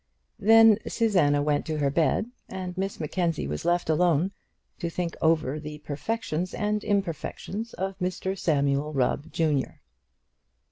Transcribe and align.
Then 0.39 0.79
Susanna 0.87 1.43
went 1.43 1.63
to 1.67 1.77
her 1.77 1.91
bed, 1.91 2.25
and 2.49 2.75
Miss 2.75 2.99
Mackenzie 2.99 3.45
was 3.45 3.65
left 3.65 3.87
alone 3.87 4.31
to 4.79 4.89
think 4.89 5.15
over 5.21 5.59
the 5.59 5.77
perfections 5.77 6.55
and 6.55 6.83
imperfections 6.83 7.73
of 7.75 7.99
Mr 7.99 8.35
Samuel 8.35 8.93
Rubb, 8.93 9.31
junior. 9.31 9.79